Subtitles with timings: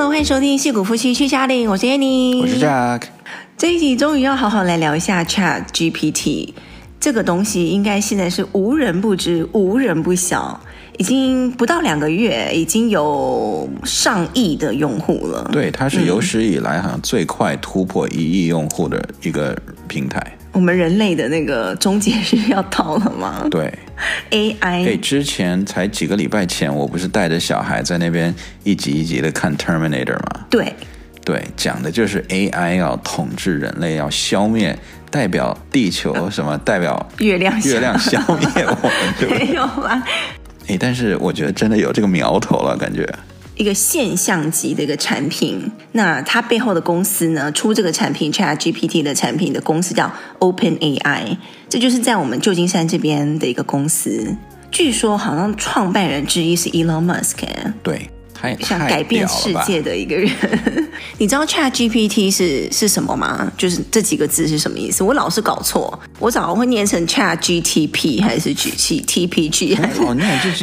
[0.00, 3.02] Hello，欢迎收听《戏骨夫妻去家里》，我是 Annie，我是 Jack。
[3.58, 6.54] 这一集终于要好好来聊一下 Chat GPT
[6.98, 10.58] 这个东西，应该现在是无人不知、无人不晓。
[10.96, 15.46] 已经不到两个月，已经有上亿的用户了。
[15.52, 19.54] 对，它是有史以来好像最快突破一亿用户的一个
[19.86, 20.34] 平台。
[20.52, 23.46] 我们人类的那个终结日要到了吗？
[23.50, 23.70] 对
[24.30, 24.84] ，AI。
[24.84, 30.46] 对，之前才几个礼拜前，我不是带着小孩在那边一集一集的看 Terminator 吗？
[30.50, 30.74] 对，
[31.24, 34.78] 对，讲的就是 AI 要统治人类，要消灭
[35.10, 38.88] 代表地球什么，代表月亮，月亮消灭我
[39.26, 39.30] 们？
[39.38, 40.02] 没有吧。
[40.68, 43.08] 哎，但是我觉得真的有这个苗头了，感觉
[43.60, 45.70] 一个现象级的一个产品。
[45.92, 51.36] 那它背后的公司呢，出这个产品 ChatGPT 的产品的公司叫 OpenAI，
[51.68, 54.34] 这就是在我们旧金山这边的一个公司。
[54.70, 57.36] 据说好像创办人之一是 Elon Musk。
[57.82, 58.08] 对。
[58.60, 60.30] 想改变世界的一个人，
[61.18, 63.50] 你知道 Chat GPT 是是什么吗？
[63.56, 65.02] 就是这几个字是什么意思？
[65.04, 69.98] 我老是搞错，我早上会念成 Chat GTP 还是 G T P G 还是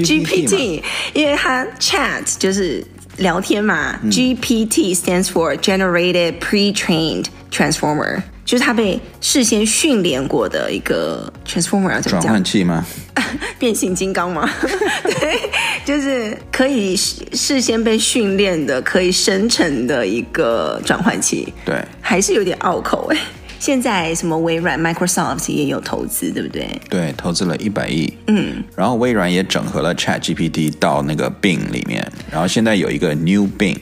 [0.04, 0.82] GPT？
[1.14, 2.84] 因为它 Chat 就是
[3.18, 8.22] 聊天嘛，嗯，GPT stands for Generated Pre-trained Transformer。
[8.48, 12.22] 就是他被事先训练过的一个 transformer 要怎么讲？
[12.22, 12.86] 转换器吗？
[13.60, 14.50] 变形金刚吗？
[15.04, 15.38] 对，
[15.84, 21.54] 就是可以事先被训练的，可以生成的一个转换器。
[21.66, 23.18] 对，还是有点拗口哎。
[23.60, 26.70] 现在什么微软、Microsoft 也有投资，对不对？
[26.90, 28.14] 对，投资了一百亿。
[28.28, 33.76] 嗯，然后微软也整合了 ChatGPT 到那个 Bing 里面，然后现在有一个 New Bing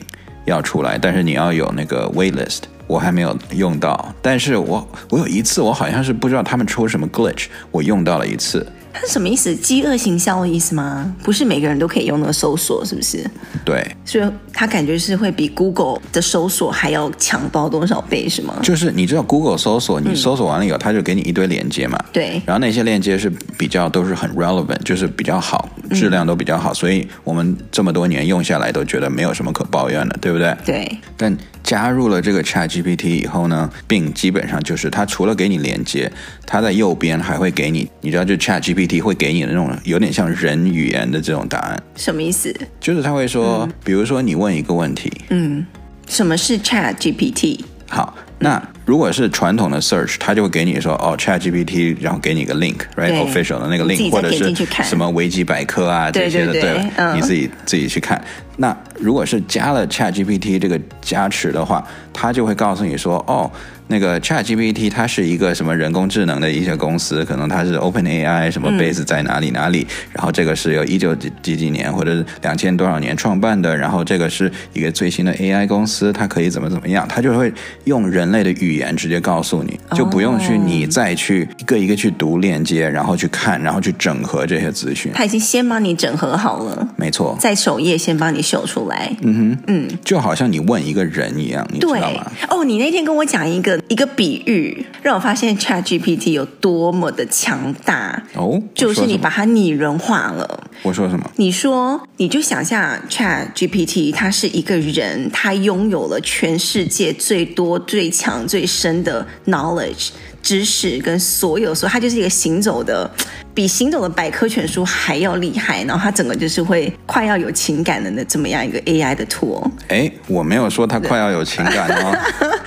[0.44, 2.62] 要出来，但是你要有那个 Waitlist。
[2.86, 8.66] 我还没有用到，但是我我有一次，我好像是不知道他们出什么 glitch，我用到了一次。
[8.98, 9.54] 它是什么意思？
[9.54, 11.14] 饥饿行销的意思吗？
[11.22, 13.30] 不是每个人都可以用那个搜索，是不是？
[13.62, 18.56] 对，所以它感觉是会比 Google 的搜索还要强到多少倍，是吗？
[18.62, 22.02] 就是你知道 Google 搜索，你搜索完了以后，它就给你一堆链接嘛。
[22.10, 22.40] 对。
[22.46, 23.28] 然后那些链接是
[23.58, 30.56] 比较都是很 relevant，就是比较好，质量都比较好，所以我们这么多年用下来都觉得没有什么可抱怨的，对不对？
[30.64, 30.98] 对。
[31.18, 36.10] 但加入了这个 ChatGPT 以后呢，并基本上就是它除了给你连接，
[36.46, 38.86] 它在右边还会给你，你知道就 ChatGPT。
[39.02, 42.54] 会给你的那种有点像人语言的这种答案，什么意思？
[42.78, 45.66] 就是他会说，嗯、比如说你问一个问题，嗯，
[46.06, 47.60] 什么是 Chat GPT？
[47.88, 54.54] 好，那如果是传统的 search，它就会给你说哦，Chat GPT，然后给你一个 link，right，official 的那个 link，或者是
[54.84, 58.22] 什么维基百科啊这些的，对，吧，嗯、你自己自己去看。
[58.58, 63.50] 那如果是加了 Chat GPT 这个加持的话，它就会告诉你说哦。
[63.88, 77.52] 那个 ChatGPT 它是一个什么人工智能的一些公司，可能它是 OpenAI 什么 base 在哪里哪里，嗯、然后这个是由一九几几几年或者两千多少年创办的，然后这个是一个最新的 AI 公司，它可以怎么怎么样，它就会
[77.84, 85.12] 用人类的语言直接告诉你，就不用去你再去一个一个去读链接，然后去看，然后去整合这些资讯。
[85.14, 89.14] 它已经先帮你整合好了，没错，在首页先帮你秀出来。
[89.22, 92.32] 嗯哼，嗯，就好像你问一个人一样，你知道吗？
[92.50, 93.75] 哦，你那天跟我讲一个。
[93.88, 100.64] 一个比喻让我发现 ChatGPT 有多么的强大哦，就是你把它拟人化了。
[100.82, 101.30] 我说什么？
[101.36, 110.10] 你说你就想象 ChatGPT，它是一个人，他拥有了全世界最多、最强、最深的 knowledge
[110.42, 113.10] 知识跟所有，所以他就是一个行走的，
[113.52, 115.82] 比行走的百科全书还要厉害。
[115.84, 119.68] 然后它整个就是会快要有情感的那这么样一个 AI 的 tool。
[119.88, 122.16] 哎，我没有说他快要有情感哦。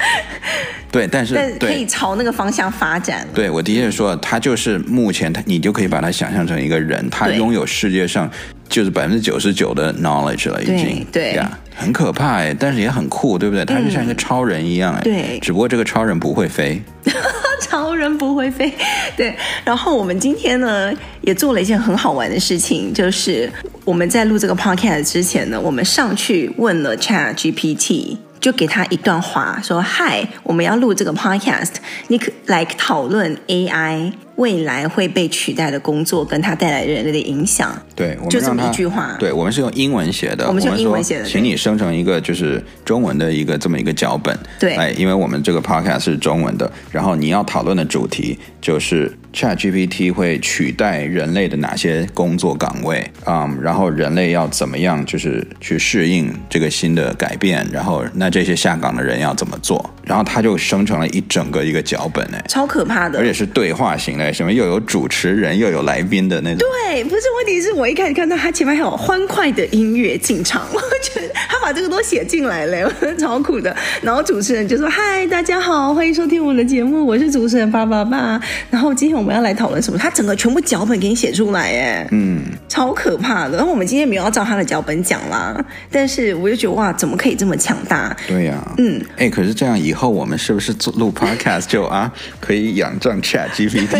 [0.91, 3.27] 对，但是但可以朝那个方向发展。
[3.33, 8.29] 对，我的确说，他就是目前他，你就可以把他想象成一个人，他拥有世界上
[8.67, 13.63] 就是百分之九十九的 knowledge 了，已经对呀，yeah, 很可怕哎，但是也很酷，对不对？
[13.65, 16.81] 他就像一个超人一样哎，对，只不过这个超人不会飞，
[17.61, 18.73] 超人不会飞，
[19.15, 19.35] 对。
[19.63, 23.47] 然后我们今天呢也做了一件很好玩的事情，就是
[23.85, 28.17] 我们在录这个 podcast 之前呢，我们上去问了 Chat GPT。
[28.39, 31.73] 就给他一段话，说：“嗨，我们要录这个 podcast，
[32.07, 39.17] 你可来讨论 AI。”未来会被取代的工作，跟它带来人类的影响，对，我们就这么一句话。
[39.19, 44.33] 对，我们是用英文写的，我们是用英文写的，请你生成一个就是中文的一个这么一个脚本。
[44.57, 57.65] 对，哎，因为我们这个 podcast 是中文的，然后你要讨论的主题就是 ChatGPT 会取代人类的哪些工作岗位啊？Um, 然后人类要怎么样就是去适应这个新的改变？
[57.71, 59.89] 然后那这些下岗的人要怎么做？
[60.03, 66.59] 然后他就生成了一整个一个脚本哎，超可怕的，而且是对话型的，什么又有主持人又有来宾的那种。
[66.59, 73.75] 对，不是问题是我一开始看到他前面还有欢快的音乐进场， 我觉得他把这个都写进来了，我觉得超酷的。
[74.01, 78.41] 然后主持人就说：“嗨，大家好，欢迎收听我们的节目，我是主持人爸爸爸。
[78.71, 79.99] 然后今天我们要来讨论什么？
[79.99, 83.57] 他整个全部脚本给你写出来，哎，嗯，超可怕的。
[83.57, 88.15] 然后我们今天没有要照他的脚本讲啦，但是我就觉得哇，怎么可以这么强大？
[88.27, 93.99] 对呀、啊，嗯，哎，可是这样以后我们是不是做录 podcast 就啊可以仰仗 Chat GPT？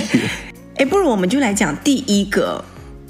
[0.77, 2.63] 哎，不如我们就来讲第一个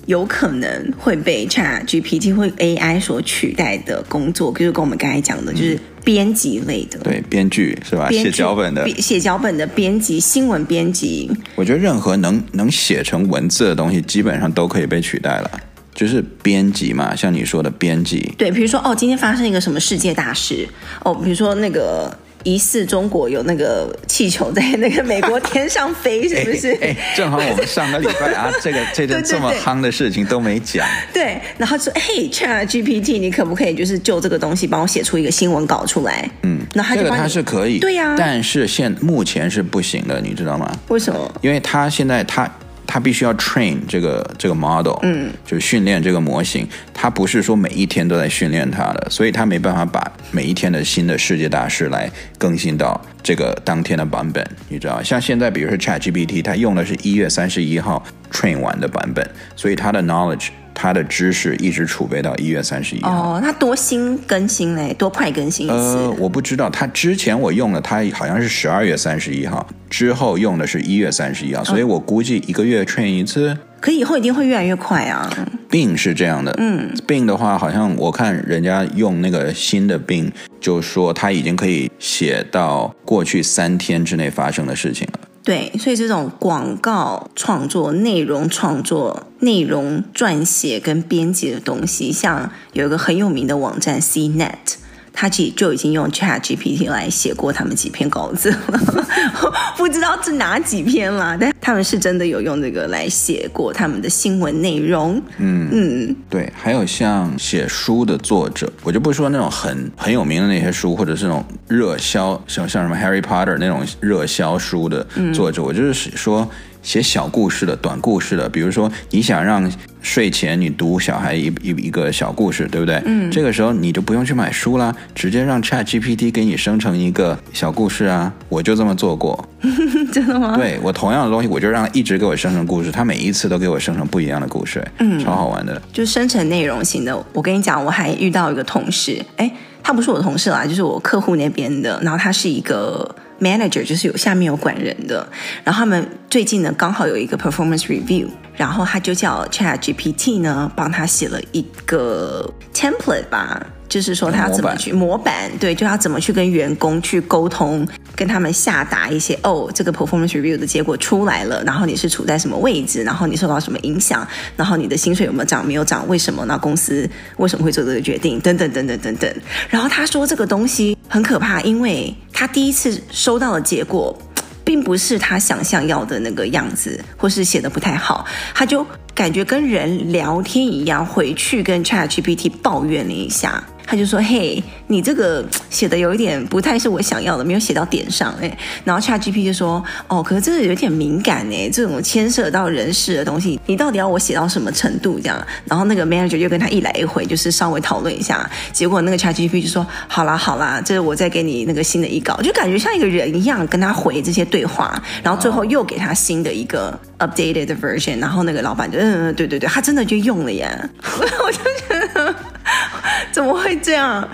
[0.10, 8.10] 有可能会被 Chat GPT 或 AI 所取代的工作，就是跟我们刚才讲的，就是编辑类的，对，编剧是吧？
[8.10, 11.30] 写脚本的，写脚本的编辑，新闻编辑。
[11.54, 15.52] 我觉得任何能能写成文字的东西，基本上都可以被取代了。
[15.94, 20.68] 就是编辑嘛，像你说的编辑，对，比如说哦，今天发生一个什么世界大事
[21.04, 22.12] 哦，比如说那个。
[22.44, 26.72] 疑似中国有那个气球在那个美国天上飞，是不是？
[26.82, 30.86] 哎，正好我们上个礼拜啊， 这个这个这么夯的事情都没讲。
[31.14, 36.30] 对，然后说，嘿，Chat GPT，你可不可以就是就这个东西帮我写出一个新闻稿出来？
[36.44, 40.72] 嗯，那这个他是可以，对呀、啊，但是现目前是不行的，你知道吗？
[40.88, 41.32] 为什么？
[41.42, 42.50] 因为他现在他。
[42.92, 46.68] 他必须要 train 这个这个 model，嗯，就是训练这个模型。
[46.92, 52.10] 他不是说每一天都在训练它的，所以他没办法把每一天的新的世界大事来
[52.40, 54.44] 更新到这个当天的版本。
[54.70, 59.24] 你知道，像现在比如说 ChatGPT，它用的是一月三十一号 train 完的版本，
[59.56, 60.48] 所以它的 knowledge。
[60.82, 63.36] 他的知识一直储备到一月三十一号。
[63.36, 64.94] 哦，他多新更新嘞？
[64.94, 65.76] 多快更新一次？
[65.76, 66.70] 呃，我不知道。
[66.70, 73.58] 他之前我用了，他好像是十二月三十一号，之后用的是一月三十一号，所以我估计一个月 train 一次。
[73.82, 75.30] 可以以后一定会越来越快啊。
[75.70, 80.32] Bing 是这样的，嗯，Bing 的话，好像我看人家用那个新的 Bing，
[80.62, 85.20] 就说他已经可以写到过去三天之内发生的事情了。
[85.50, 94.76] 对，所以这种广告创作、内容创作、内容撰写跟编辑的东西，像有一个很有名的网站 CNET。
[95.22, 99.06] 他其实就已经用 Chat GPT 来写过他们几篇稿子了，
[99.76, 105.22] 不知道是哪几篇啦，但他们是真的有用这个来写过他们的新闻内容。
[105.38, 116.50] 嗯嗯，对，还有像写书的作者，我就不说那种很很有名的那些书，或者是那种热销，像像什么 Harry Potter 那种热销书的作者，嗯、我就是说。
[116.90, 119.72] 写小故事的、短故事的，比如说你想让
[120.02, 123.00] 睡前你读小孩一一一个小故事，对不对？
[123.06, 128.34] 嗯，这个时候你就不用去买书啦，直接让 Chat GPT 给你生成一个小故事啊！
[128.50, 129.48] 我就这么做过，
[130.12, 130.58] 真的吗？
[130.58, 135.80] 对，我同样的东西，我就让它一直给我生成故事，它每一次都给我生成不一样的故事，嗯，超好玩的。
[135.94, 139.52] 就生成内容型的，我跟你讲，我还遇到一个同事，哎，
[139.84, 143.16] 他不是我的同事啦，就是我客户那边的，然后他是一个。
[143.40, 145.28] Manager 就是有下面有管人的，
[145.64, 153.66] 然后他们最近呢刚好有一个 performance review，然后他就叫 ChatGPT 呢帮他写了一个 template 吧。
[153.90, 164.26] 就是说他要怎么去模板，模板，对，就要怎么去跟员工去沟通，跟他们下达一些哦，这个 performance review 的结果出来了，然后你是处在什么位置，然后你受到什么影响，
[164.56, 166.46] 然后你的薪水有没有涨，没有涨，为什么？
[166.46, 168.40] 那公司为什么会做这个决定？
[168.40, 169.36] 等等等等等等。
[169.70, 174.16] 然后他说这个东西很可怕，因为他第一次收到的结果，
[174.64, 183.64] 并不是他想象要的那个样子，或是写的不太好，他就感觉跟人聊天一样，回去跟 ChatGPT 抱怨了一下。
[183.90, 195.20] 他就说：“嘿，你这个写的有一点不太是我想要的，没有写到点上。”哎，然后 ChatGPT 就说：“哦，可是这个有点敏感哎，这种牵涉到人事的东西，你到底要我写到什么程度？
[195.20, 198.48] 这样？”然后那个 manager 就跟他一来一回，就是稍微讨论一下。
[198.72, 208.20] 结果那个 ChatGPT 就说：“好啦好啦，这是我再给你那个新的一稿，就感觉像一个人一样跟他回这些对话，然后最后又给他新的一个 updated version。
[208.20, 210.70] 然后那个老板就嗯，对对对，他真的就用了耶，
[211.18, 212.36] 我就觉得。”
[213.32, 214.28] 怎么会这样？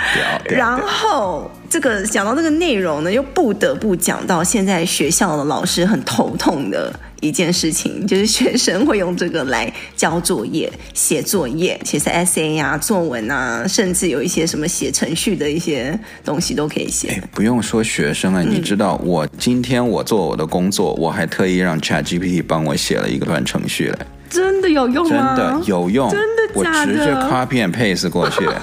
[0.45, 17.21] 然后这个讲到这个内容呢，又不得不讲到现在学校的老师很头痛的一件事情，就是学生会用这个来交作业、写作业，写是 essay 啊、作文啊，甚至有一些什么写程序的一些东西都可以写。
[17.31, 23.99] 不用说学生啊，你知道我今天我做我的工作，我还特意让 ChatGPT 帮我写了一个段程序来。
[24.29, 25.35] 真的有用吗？
[25.35, 26.79] 真的有用，真的假的？
[26.81, 28.47] 我直接 copy and paste 过去。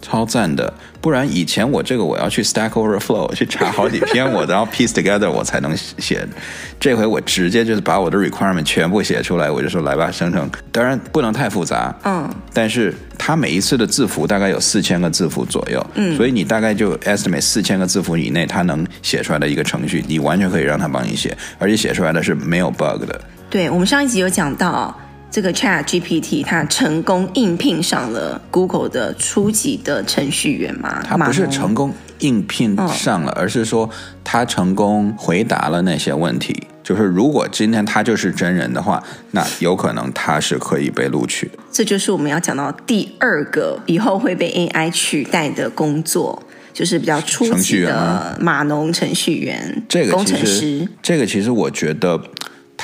[0.00, 0.72] 超赞的。
[1.00, 6.24] 不然以前我这个我要去 Stack Overflow 去查好几篇我，我然后 piece together 我才能写。
[6.78, 10.48] 这回我直接就是把我的 requirement 全部写出来，我就说来吧，生成。
[10.70, 23.20] 当然不能太复杂，嗯，但是它每一次的字符大概有四千个字符左右，嗯，所以你大概就 estimate 四千个字符以内，它能写出来的一个程序，你完全可以让它帮你写，而且写出来的是没有 bug 的。
[23.52, 24.98] 对，我们上一集有讲到。
[25.30, 31.02] 这个 Chat GPT 它成功应聘上了 Google 的初级的程序员吗？
[31.02, 33.88] 它不是成功应聘上了，而是说
[34.22, 36.64] 它成功回答了那些问题。
[36.82, 41.50] 就是如果今天他就是真人的话，那有可能他是可以被录取。
[41.70, 46.42] 这就是我们要讲到第二个以后会被 AI 取代的工作，
[46.74, 50.86] 就是比较初级的码农程序员、这个工程师。
[51.00, 52.20] 这个其实我觉得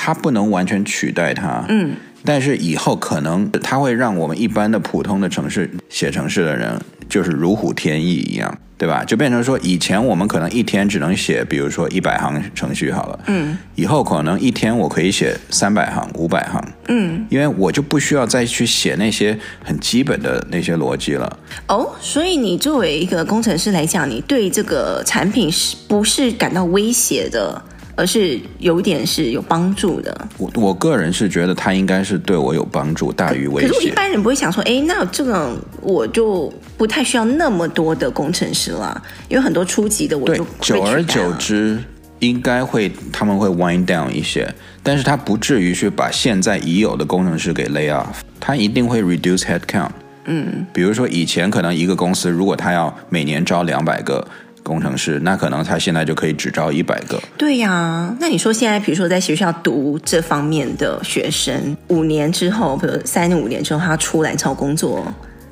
[0.01, 1.65] 他不能完全取代它。
[1.67, 1.91] 嗯。
[2.25, 6.77] 但是以后可能它会让我们一般的普通的城市写城市的人
[7.07, 9.05] 就是如虎添翼一样，对吧？
[9.05, 21.39] 就变成说以前我们可能一天只能写，比如说一百行程序好了，嗯，以后可能一天我可以写三百行、五百行，嗯，因为我就不需要再去写那些很基本的那些逻辑了。
[21.69, 27.63] 哦，所以你作为一个工程师来讲，你对这个产品是不是感到威胁的？
[27.99, 30.27] 而是有一点是有帮助的。
[30.37, 33.67] 我我个人是觉得他应该是对我有帮助大于威胁。
[33.67, 41.77] 可是我一般人不会想说，哎，那这个我就不太需要那么多的工程师了，因为很多初级的我就久而久之
[42.19, 44.49] 应该会他们会 wind down 一些，
[44.81, 49.91] 但是他不至于去把现在已有的工程师给 lay off，他一定会 reduce head count。
[50.23, 54.25] 嗯，比如说以前可能一个公司如果他要每年招两百个。
[54.69, 57.19] 工程师，那可能他现在就可以只招一百个。
[57.35, 65.03] 对呀、啊，那你说现在，比如说在学校读这方面的学生，五年之后，比如三五年之后，他出来找工作，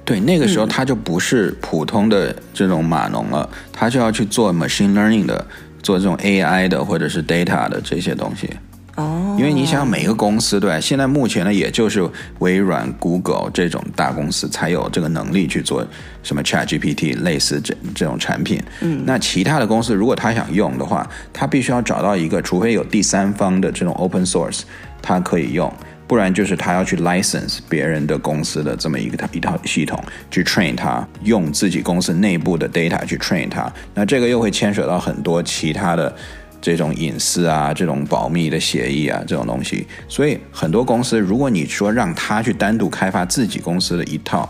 [0.05, 5.43] 对，那个时候他就不是普通的这种码农了，嗯、他就要去做 machine learning 的，
[5.81, 8.47] 做这种 AI 的或者是 data 的这些东西。
[8.97, 12.03] 哦，因为你想每个公司对，现在目前呢，也就是
[12.39, 15.85] 微软、Google 这种大公司才有这个能力去做
[16.23, 18.59] 什么 ChatGPT 类似这这种产品。
[18.81, 24.61] 嗯，那其他的公司如果他想用的话，他必须要找到一个，除非有第三方的这种 open source，
[24.99, 25.71] 他可以用，
[26.07, 36.15] 不然就是他要去 license 别人的公司的这么一个一套系统去 train 它，用自己公司内部的 data 去 train 它，那这个又会牵扯到很多其他的。
[36.61, 44.49] 这种隐私啊，这种保密的协议啊，这种东西，所以很多公司，如果你说让他去单独开发自己公司的一套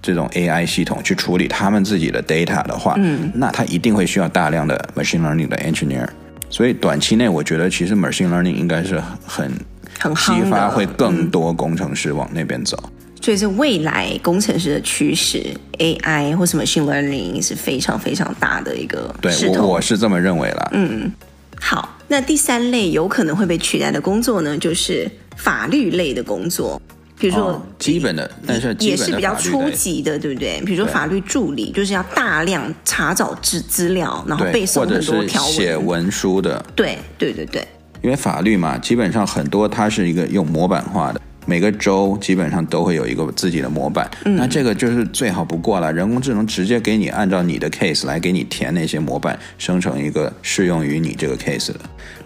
[0.00, 6.06] 这种 AI 系统去处理他们自己的 data 的话，嗯，那他一定会需要大量的 machine learning 的 engineer。
[6.48, 9.52] 所以短期内，我觉得其实 machine learning 应该是很
[9.98, 12.78] 很激发，会更多工程师往那边走。
[13.20, 15.44] 所以是未来工程师的趋势
[15.78, 19.12] ，AI 或什么 machine learning 是非常非常大的一个。
[19.20, 20.70] 对，我我是这么认为了。
[20.72, 21.12] 嗯。
[21.60, 26.80] 好，那第三类有可能会被取代的工作呢，就是法律类的工作，
[27.18, 30.60] 比如说、哦、基本的，但是也是比较初级的，对不对？
[30.64, 36.64] 比如说法律助理，就是要大量查找资资料，然后背诵很多条文，写文书的。
[36.74, 37.66] 对对对对，
[38.02, 41.20] 因为法律嘛，基本上很多它是一个用模板化的。
[41.48, 45.90] 每个州基本上都会有一个自己的模板，嗯，那这个就是最好不过了。
[45.90, 51.80] 人工智能直接给你按照你的 case 来给你填那些模板，生成一个适用于你这个 case 的。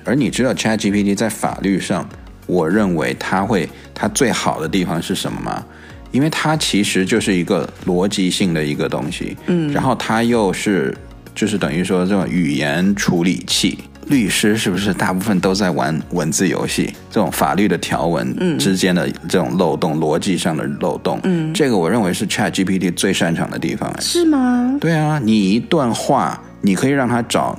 [0.05, 2.09] 而你知道 ChatGPT 在法律上，
[2.47, 5.65] 我认为它会它最好的地方是什么吗？
[6.11, 10.93] 因为它其实就是一个逻辑性的一个东西，嗯，然后它又是
[11.33, 13.79] 就是等于说这种语言处理器。
[14.09, 16.93] 律师是不是大部分都在玩文字游戏？
[17.11, 23.93] 这种法律的条文之间的这种漏洞，嗯、逻辑上的漏洞，嗯，这个我认为是 ChatGPT 最擅长的地方。
[24.01, 24.77] 是吗？
[24.81, 27.59] 对啊，你一段话，你可以让他找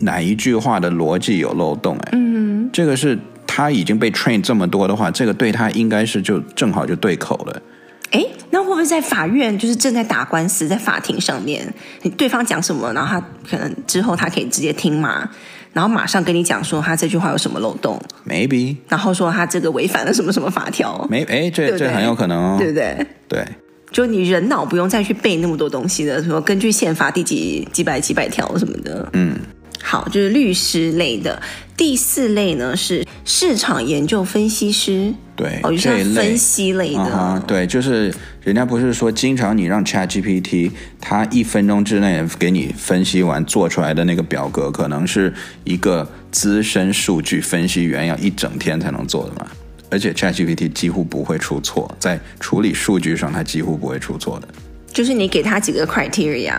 [0.00, 1.96] 哪一句话的逻辑有漏洞？
[2.06, 7.62] 哎，嗯，这个是他已经被 train 这么多的话，这个对他应该是就正好就对口了。
[8.10, 11.72] 哎，那会不会在法院，就是正在打官司，在法庭上面，
[12.02, 15.28] 你对方讲什么，然后他可能之后他可以直接听吗？
[15.74, 23.06] 然后马上跟你讲说他这句话有什么漏洞，maybe，然后说他这个违反了什么什么法条，没，哎，这这很有可能哦，对不对？
[23.28, 23.44] 对，
[23.90, 29.36] 就你人脑不用再去背那么多东西的，说根据宪法第几几百几百条什么的，嗯。
[29.82, 31.40] 好，就是律师类的。
[31.76, 37.00] 第四类呢是市场研究分析师，对，哦，就是分析类的。
[37.00, 38.14] Uh-huh, 对，就是
[38.44, 49.50] 人家不是说，经常你让 ChatGPT，它一分钟之内给你分析完做出来的那个表格，可能是一个资深数据分析员要一整天才能做的嘛。
[49.90, 54.48] 而且 ChatGPT 几乎不会出错，在处理数据上，它几乎不会出错的。
[54.92, 56.54] 就是你给他几个 criteria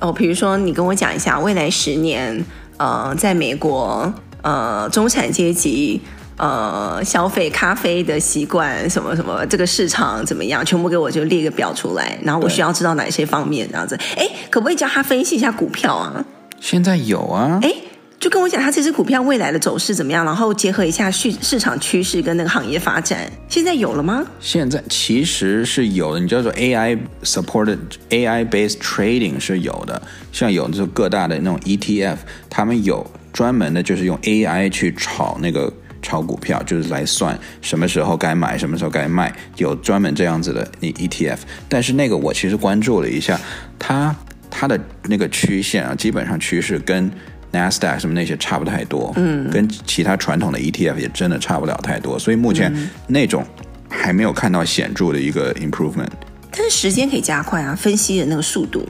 [0.00, 2.44] 哦，比如说你跟我讲一下未来十年，
[2.76, 6.00] 呃，在美国，呃，中产阶级。
[6.36, 10.66] 呃，消费咖啡的习惯什么什么，这个市场怎么样？
[10.66, 13.96] 全部给我就列个表出来，然后我需要知道哪些方面这样子。
[14.16, 16.24] 哎，可不可以叫他分析一下股票啊？
[16.58, 17.60] 现在有啊。
[17.62, 17.72] 哎，
[18.18, 24.24] 就跟我讲他这只股票未来的走势怎么样，然后结合一下市市场趋势跟那个行业发展，现在有了吗？
[24.40, 27.78] 现在其实是有的，你叫做 AI supported
[28.10, 30.00] AI based trading 是有的，
[30.32, 32.16] 像有的各大的那种 ETF，
[32.48, 35.72] 他们有专门的，就是用 AI 去炒那个。
[36.06, 41.38] 炒股票就是来算什么时候该买，什么时候该卖，有专门这样子的你 ETF。
[41.66, 43.40] 但是那个我其实关注了一下，
[43.78, 44.14] 它
[44.50, 47.10] 它的那个曲线啊，基本上趋势跟
[47.54, 52.18] NASDAQ 什么那些差不太多，嗯，跟其他传统的 ETF 也真的差不了太多。
[52.18, 52.74] 所以目前
[53.06, 53.46] 那种
[53.88, 56.10] 还没有看到显著的一个 improvement。
[56.50, 58.86] 但是时间可以加快啊，分析的那个速度。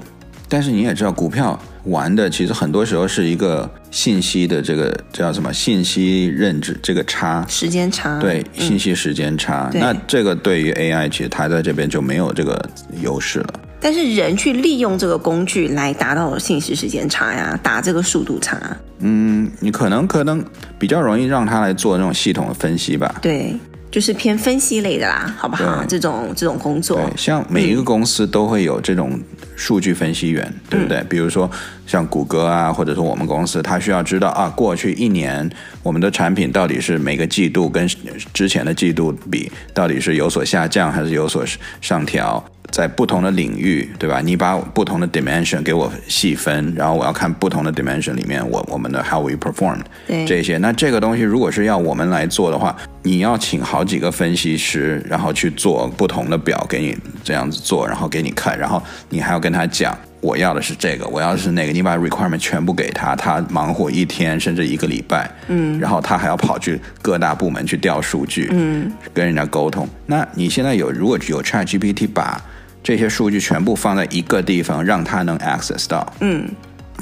[0.48, 9.70] 但是你也知道，股票玩的其实很多时候是一个信息的这个叫什么信息认知这个差时间差，对，信息时间差。
[9.72, 12.62] 嗯、那这个对于 AI 其实它在这边就没有这个
[13.00, 13.60] 优势了。
[13.84, 18.58] 但是人去利用这个工具来达到信息时间差呀，打这个速度差。
[19.00, 20.42] 嗯，你可能可能
[20.78, 23.16] 比较容易让他来做那种系统的分析吧。
[23.20, 23.54] 对。
[23.90, 25.84] 就是偏分析类的啦，好不好？
[25.86, 29.16] 这种这种工作，对，像每一个公司都会有这种
[29.54, 31.00] 数据分析员，嗯、对不对？
[31.08, 31.48] 比如说
[31.86, 35.48] 像谷歌啊，或者说我们公司，他需要知道啊，过去一年
[35.84, 37.86] 我们的产品到底是每个季度跟
[38.32, 41.44] 之前的季度比，到底是有所下降还是有所
[41.80, 42.44] 上调。
[42.74, 44.20] 在不同的领域，对吧？
[44.20, 49.78] 你把不同的 dimension 给我细分，然后我要看不同的 dimension 里面，我我们的 how we perform
[50.26, 50.58] 这些。
[50.58, 61.72] 那这个东西如果是要我们来做的话，你要请好几个分析师，然后去做不同的表给你这样子做，然后给你看，然后你还要跟他讲，我要的是这个，我要的是那个。
[61.72, 69.88] 你把 requirement 全部给他，他忙活一天甚至一个礼拜，嗯，然后他还要跑去各大部门去调数据，嗯，跟人家沟通。
[70.06, 72.42] 那你现在有如果有 ChatGPT 把
[72.84, 76.46] 这些数据全部放在一个地方，让他能 access 到，嗯，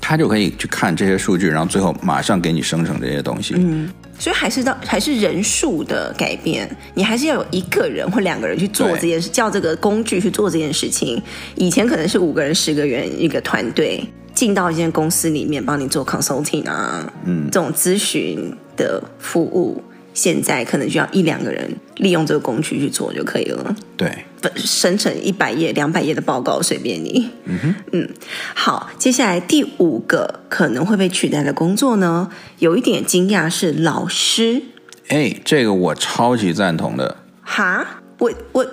[0.01, 3.55] 他就可以去看这些数据，然后最后马上给你生成这些东西。
[3.59, 11.21] 嗯，所以还是到还是人数的改变，你还是要有一个人或两个人去做这件事，叫这个工具去做这件事情。
[11.57, 19.83] 以前可能是五个人、十个人一个团队进到一间公司里面帮你做 consulting 啊，嗯，这种咨询的服务。
[20.15, 23.75] 现在可能就要一两个人利用这个工具去做就可以了。
[23.97, 24.15] 对，
[24.57, 27.31] 生成一百页、两百页的报告随便你。
[27.45, 28.09] 嗯哼，嗯，
[28.55, 34.63] 好，接下来第五个可能会被取代的工作呢，有一点惊讶是老师。
[35.09, 37.19] 哎，这个我超级赞同的。
[37.43, 38.67] 哈，我我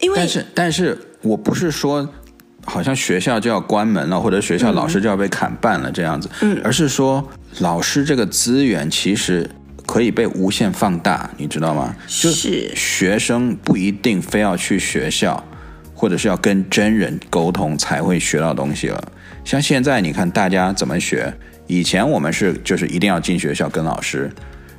[0.00, 2.08] 因为但是但是我不是说
[2.64, 7.28] 好像学校就要关门了，或者学校老师就要被砍半了这样子，嗯，而是说
[7.60, 9.48] 老师这个资源其实。
[9.92, 11.94] 可以被无限放大，你知道吗？
[12.06, 15.44] 就是学生不一定非要去学校，
[15.92, 19.12] 或者是要跟真人沟通才会学到东西了。
[19.44, 21.30] 像现在你看大家怎么学？
[21.66, 24.30] 以前我们是就是一定要进学校跟老师，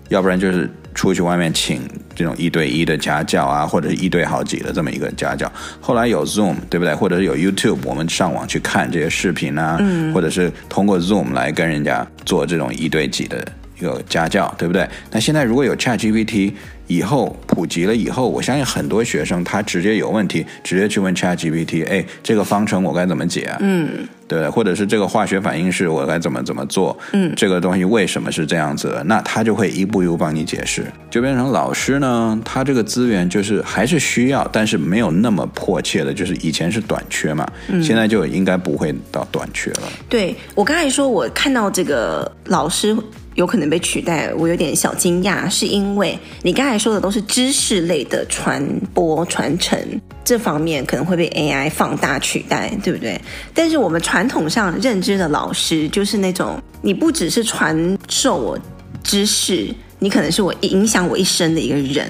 [0.09, 5.51] 要不然就是出去外面请这种一对一的家教啊，或者是一对好几的这么一个家教。
[5.79, 6.95] 后来有 Zoom，对不对？
[6.95, 13.47] 或者是有 YouTube，我们上网去看这些视频啊，嗯，或者是通过 Zoom 来跟人家做这种一对几的。
[13.83, 14.87] 有家教，对不对？
[15.11, 16.53] 那现在如果有 ChatGPT，
[16.87, 23.57] 以后普及了以后，我相信很多学生他直接有问题，直接去问 ChatGPT，哎，这个方程我该怎么解啊？
[23.61, 24.49] 嗯，对不对？
[24.49, 26.95] 或者是这个化学反应式我该怎么怎么做？
[27.13, 29.03] 嗯，这个东西为什么是这样子的？
[29.05, 39.83] 那他就会一步一步帮你解释，就变成老师呢，他这个资源就是还是需要，但是没有那么迫切的，就是以前是短缺嘛，嗯，现在就应该不会到短缺了。
[40.09, 42.95] 对，我刚才说，我看到这个老师。
[43.35, 49.77] 有可能被取代，我有点小惊讶，是因为你刚才说的都是知识类的传播传承
[50.23, 53.19] 这方面可能会被 AI 放大取代，对不对？
[53.53, 58.57] 但是我们传统上认知的老师，就是那种你不只是传授我
[59.03, 59.67] 知识，
[59.99, 62.09] 你可能是我影响我一生的一个人，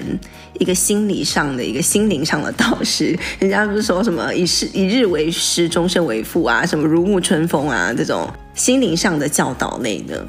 [0.60, 3.18] 一个心理上的一个心灵上的导师。
[3.40, 10.24] 人家不是说什么一世一日为师，终身为父啊，什么如沐春风啊，这种心灵上的教导类的。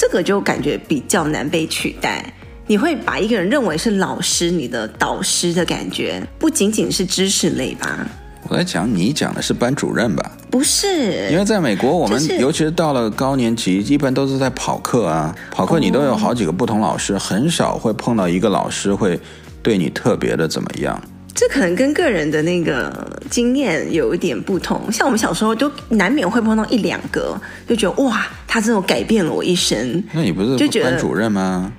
[0.00, 2.24] 这个就感觉比较难被取代。
[2.68, 8.06] 你会把一个人认为是老师，你的导师的感觉，不仅仅是知识类吧？
[8.48, 10.30] 我在讲，你讲的是班主任吧？
[10.52, 19.18] 不是，因为在美国，我们、就是、尤其是到了高年级，一般都是在跑课啊，跑课你都有好几个不同老师，很少会碰到一个老师会
[19.64, 21.02] 对你特别的怎么样。
[21.38, 24.90] 这可能跟个人的那个经验有一点不同。
[24.90, 30.02] 像我们小时候都难免会碰到一两个，就觉得哇，他这种改变了我一生。
[30.12, 31.72] 那你不是班主任吗？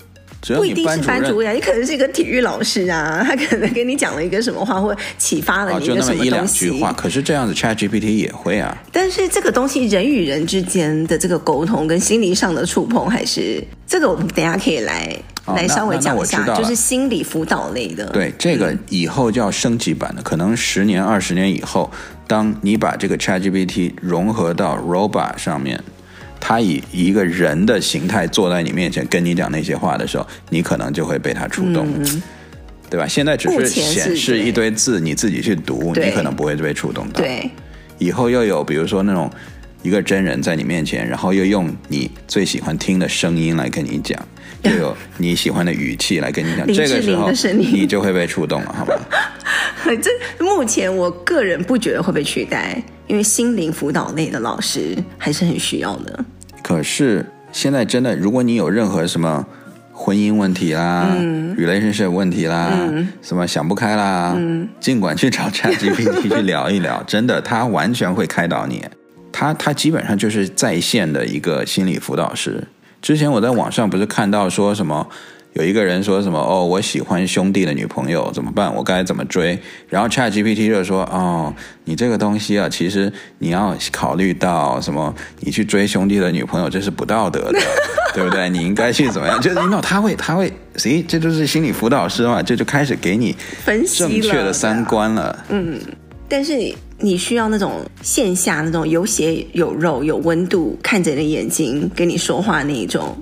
[0.56, 6.16] 不一定是班主任，你可能是一个体育老师啊，他 可能跟你讲了一个什么话，或启发了你一个什么东西。
[6.16, 6.94] 哦，就那么一两句话。
[6.94, 8.82] 可是这样子，ChatGPT 也会啊。
[8.94, 18.06] 但是这个东西，人与人之间的这个沟通跟心理上的触碰，还是这个，我们等下可以来、哦、来稍微讲一下，就是心理辅导类的。
[18.08, 21.90] 对，这个以后就要升级版的，可能十年、二十年以后，
[22.28, 25.82] 当你把这个 ChatGPT 融合到 Robot 上面。
[26.42, 32.24] 它以一个人的形态坐在你面前跟你讲那些话的时候，你可能就会被它触动，嗯、
[32.90, 33.06] 对吧？
[33.06, 37.20] 现在只是显示一堆字，你自己去读，你可能不会被触动到。
[37.20, 37.52] 对，
[37.98, 39.30] 以后又有比如说那种
[39.82, 44.18] 一个真人在你面前，然后又用你最喜欢听的声音来跟你讲，
[44.64, 49.00] 又有你喜欢的语气来跟你讲，这个时候你就会被触动了，好吧？
[50.02, 50.12] 这
[50.44, 52.82] 目前我个人不觉得会被取代。
[53.08, 56.24] 因为心灵辅导类的老师还是很需要的。
[56.62, 59.44] 可是现在真的，如果你有任何什么
[59.92, 68.86] 婚姻问题啦、嗯、relationship 问题啦、嗯、什么想不开啦，嗯、尽管去找 ChatGPT 去聊一聊，真的，他完全会开导你。
[69.32, 72.64] 他他基本上就是在线的一个心理辅导师。
[73.02, 75.08] 之前我在网上不是看到说什么？
[75.54, 78.74] 有一个人说什么哦，我喜欢兄弟的女朋友怎么办？
[78.76, 79.58] 我该怎么追？
[79.88, 81.52] 然后 ChatGPT 就说哦，
[81.86, 85.14] 你这个东西啊，其实你要考虑到什么？
[85.40, 87.60] 你去追兄弟的女朋友这是不道德的，
[88.14, 88.48] 对不对？
[88.48, 89.42] 你应该去怎么样？
[89.42, 93.36] 就是因为他会他会，咦，这就是心理辅导师嘛，这就开始给你
[93.98, 95.24] 正确的三观了。
[95.24, 95.80] 了嗯，
[96.28, 96.78] 但是你
[97.18, 103.18] 需要那种线下那种有血有肉、有温度，看着你的眼睛跟你说话那一种。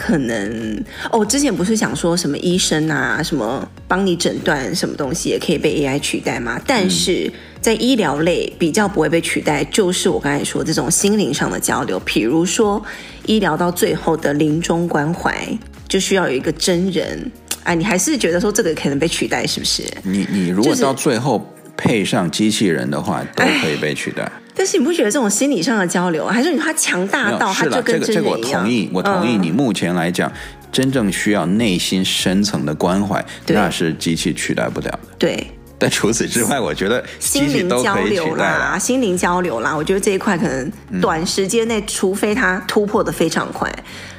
[0.00, 6.56] 可能哦，之前不是想说什么医生啊，什么帮你诊断什么东西也可以被 AI 取代吗？
[6.64, 7.28] 但是
[7.60, 12.80] 在医疗类比较不会被取代，就是我刚才说这种心灵上的交流，比如说
[13.26, 15.36] 医疗到最后的临终关怀，
[15.88, 17.28] 就需要有一个真人。
[17.64, 19.82] 哎，你还是觉得说这个可能被取代，是不是？
[20.04, 21.44] 你你如果到最后
[21.78, 24.30] 配上机器人的话，都可以被取代。
[24.54, 28.04] 但是你不觉得这种心理上的交流，还是你他强大到他就跟真人一样？
[28.06, 29.38] 这个这个我同意，我同意。
[29.38, 30.34] 你目前来讲，嗯、
[30.72, 34.98] 真正需要内心深层的关怀，那是机器取代不了的。
[35.16, 35.46] 对。
[35.78, 43.72] 但除此之外，我觉得心灵交流啦，心灵交流啦，我觉得这一块可能短时间内，嗯、除非它突破的非常快，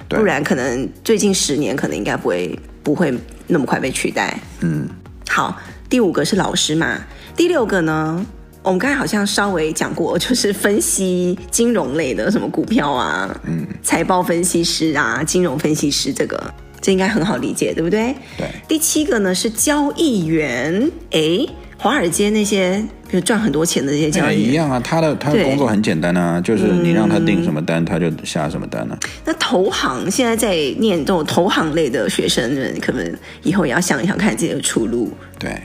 [0.07, 3.13] 不然可能最近十年可能应该不会不会
[3.47, 4.39] 那么快被取代。
[4.61, 4.87] 嗯。
[5.27, 5.55] 好，
[5.89, 6.99] 第五个是老师嘛，
[7.35, 8.25] 第六个呢？
[8.61, 18.13] 我们刚才好像稍微讲过， 就是分析金融类的，什么股票啊，嗯，财报分析师啊，金融分析师，这个这应该很好理解，对不对？
[18.37, 18.47] 对。
[18.67, 21.47] 第七个呢是交易员，哎，
[21.77, 28.99] 华尔街那些比如赚很多钱的这些交易员一样啊，他的他的工作很简单啊，就是你让他订什么单，嗯、他就下什么单啊。
[29.25, 35.11] 那投行现在在念这种投行类的学生们，可能以后也要想一想看自己的出路。
[35.39, 35.57] 对。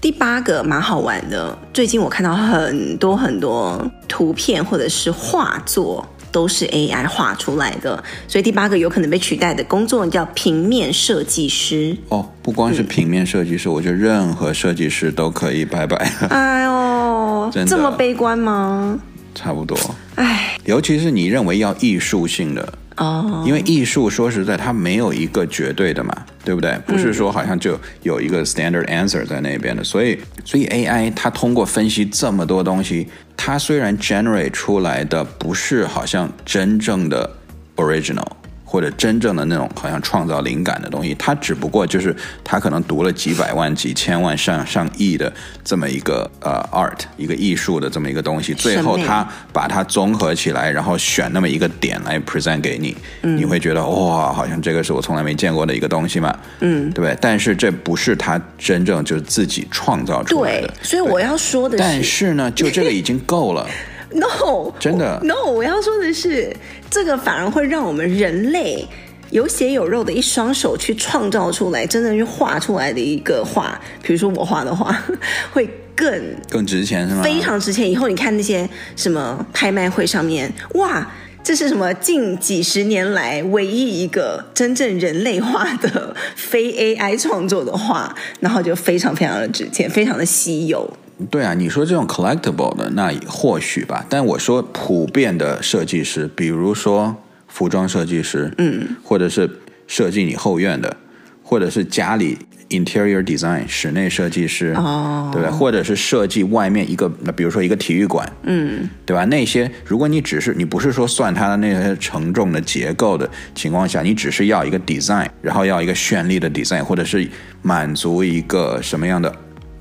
[0.00, 11.94] 第八个蛮好玩的，最近我看到很多很多图片或者是画作都是 AI 画出来的，所以第八个有可能被取代的工作叫平面设计师。
[12.08, 15.96] 哦，不光是平面设计师，嗯、我觉得任何设计师都可以拜拜。
[16.30, 18.98] 哎呦， 这么悲观吗？
[19.34, 19.76] 差不多。
[20.14, 22.72] 哎，尤其是你认为要艺术性的。
[22.96, 26.78] 哦，因为艺术说实在，它没有一个绝对的嘛，对不对？
[26.86, 37.30] 不是说好像就有一个 standard answer 在那边的，所以，所以 AI 它通过分析这么多东西，它虽然 generate 出来的不是好像真正的
[37.76, 38.26] original。
[38.70, 45.32] 或者真正的那种好像创造灵感的东西，他只不过就是他可能读了几百万、几千万、上上亿的
[45.64, 57.18] 这么一个呃 art 一个艺术的这么一个东西，最后他把它综合起来，然后选那么一个点来 present 给你，嗯、你会觉得哇，好像这个是我从来没见过的一个东西嘛，嗯，对不对？
[57.20, 63.66] 但是这不是他真正就是自己创造出来的，对，所以我要说的是，但是呢，就这个已经够了。
[64.12, 66.54] No，真的 No，我要说的是，
[66.90, 68.86] 这个反而会让我们人类
[69.30, 74.96] 有血有肉的一双手去创造出来，真的去画出来的一个画，比如说我画的画，
[75.52, 77.22] 会更更值钱是吗？
[77.22, 77.88] 非常值钱。
[77.88, 81.08] 以后你看那些什么拍卖会上面，哇，
[81.44, 90.92] 这是什么近几十年来唯一一个真正人类画的 非 AI 创作的画，然后就非常非常的值钱，非常的稀有。
[91.28, 94.04] 对啊，你说这种 collectible 的，那或许吧。
[94.08, 97.16] 但我说普遍的设计师，比如说
[97.48, 99.50] 服装设计师，嗯，或者是
[99.86, 100.96] 设计你后院的，
[101.42, 105.50] 或者是家里 interior design 室内设计师，哦，对吧？
[105.50, 109.24] 或者是设计外面一个，那比如说一个体育馆，嗯，对吧？
[109.24, 117.28] 那些如果你只是你不是说算它的那些承重的结构的情况下，你只是要一个 design，然后要一个绚丽的 design，或者是
[117.62, 119.34] 满足一个什么样的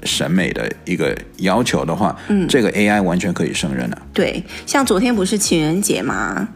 [0.04, 3.98] 审美的一个要求的话，嗯，这个 AI 完全可以胜任的。
[4.14, 6.48] 对，像昨天不是情人节吗？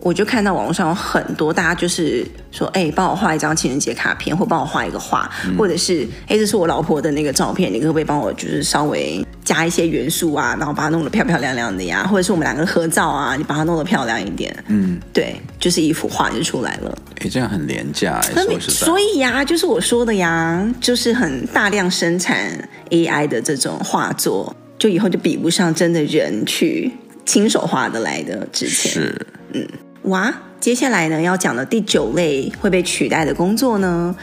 [0.00, 12.06] 我就看到网络上有很多大家就是说，哎，帮我画一张情人节卡片，或帮我画一个画，嗯、或者是，哎，这是我老婆的那个照片，你可不可以帮我就是稍微加一些元素啊，然后把它弄得漂漂亮亮的呀？
[12.06, 14.54] 或者是我们两个合照啊，你把它弄得漂亮一点。
[14.68, 16.96] 嗯，对，就是一幅画就出来了。
[17.20, 18.20] 哎，这样很廉价，
[18.60, 22.46] 所以呀，就是我说的呀，就是很大量生产
[22.90, 26.92] AI 的这种画作，就以后就比不上真的人去
[27.26, 28.92] 亲手画的来的值钱。
[28.92, 29.66] 是，嗯。
[30.02, 34.14] 哇，接下来呢要讲的第九类会被取代的工作呢，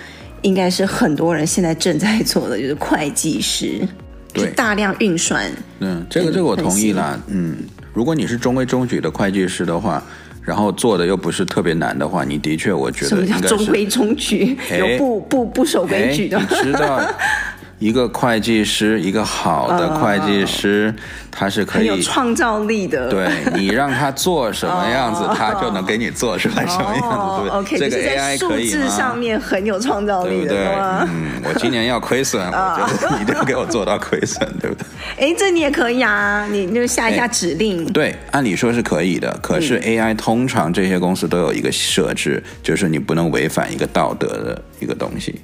[0.42, 3.88] 应该是很多人现在正在做的，就是会计师，
[4.34, 5.52] 对，大量运算。
[5.80, 7.20] 嗯，这个这个我同意啦。
[7.28, 7.58] 嗯，
[7.94, 10.04] 如果你是中规中矩的会计师的话，
[10.42, 13.10] 然后做的又不是特别难的话，你的确我觉得。
[13.10, 14.58] 什么叫中规中矩？
[14.80, 16.40] 有不不不守规矩的？
[16.40, 17.06] 你知道。
[17.86, 23.12] 一个会计师，一个好的会计师，呃、他是可以有创造力的。
[23.12, 27.90] 对，你让他做什么样子，呃、 他就能给你做出来什么样子，呃、对不对？
[27.90, 28.70] 这个 AI 可以？
[28.72, 30.76] 数字上面很有创造力的，对不对？
[31.12, 34.86] 嗯，我今年要亏损，呃、 我觉得你一定要给我做到亏损，对不对？
[35.20, 37.86] 哎，这你也可以啊，你就下一下指令。
[37.94, 45.40] 对，按理说是可以的，可是 AI 通常这些公司都有一个设置，就是你不能违反一个道德的一个东西。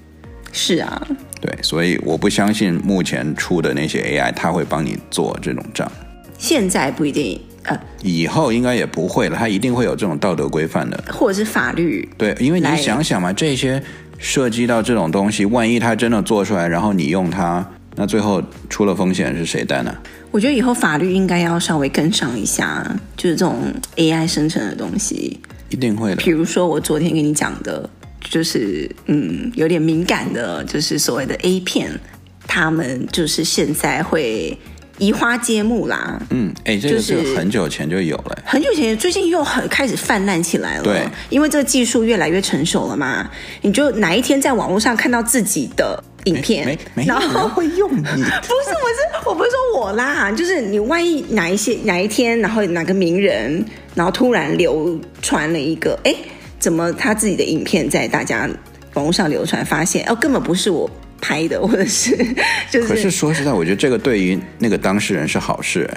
[0.51, 0.99] 是啊。
[1.41, 5.91] 对，所以我不相信目前出的那些 AI，它会帮你做这种账。
[6.37, 12.07] 现在不一定，呃，以后应该也不会了，它一定会有这种道德规范的，或者是法律。
[12.15, 13.81] 对，因为你想想嘛，这些
[14.19, 19.91] 涉及到这种东西，万一它真的做出来，然后你用它，那最后出了风险是谁担呢？
[20.29, 22.85] 我觉得以后法律应该要稍微跟上一下，
[23.17, 26.17] 就是这种 AI 生成的东西，一定会的。
[26.17, 27.89] 比如说我昨天跟你讲的。
[28.29, 31.91] 就是嗯，有点敏感的，就是所谓的 A 片，
[32.47, 34.57] 他们就是现在会
[34.97, 36.21] 移花接木啦。
[36.29, 40.83] 嗯，哎，这个是很久前就有了，很久前，最近又很开始泛滥起来了。
[40.83, 43.29] 对，因为这个技术越来越成熟了嘛，
[43.61, 48.01] 你就哪一天在网络上看到自己的影片，然后会用你？
[48.05, 56.15] 不是，不是，我不是说我啦，就是你万一哪一些哪一天，然后哪个名人，然后突然流传了一个，哎。
[56.61, 58.49] 怎么他自己的影片在大家
[58.93, 62.15] 网络上流传，发现哦，根本不是我拍的，或者是
[62.69, 62.87] 就是。
[62.87, 65.89] 可是说实在，我觉得这个对于那个当事人是好事，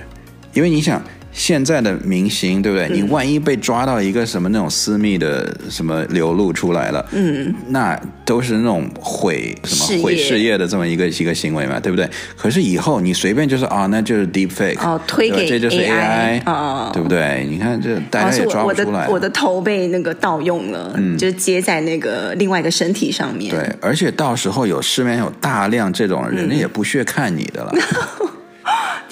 [0.52, 1.00] 因为你想。
[1.34, 2.86] 现在的明星，对不对？
[2.88, 12.08] 嗯、你万一被抓到一个什么那种私密的什么流露出来了，嗯，那都是那种毁什么毁事业的这么一个一个行为嘛，对不对？
[12.36, 17.44] 可是以后你随便就是啊、哦，那就是 deep fake 哦，推给这就是 AI 哦，对不对？
[17.50, 23.50] 你看这大家也抓不出来，哦、我，我的我的头被那个盗用了，嗯，就接在那个另外一个身体上面。
[23.50, 27.72] 对，而且到时候有市面有大量这种人，家、嗯、也不屑看你的了。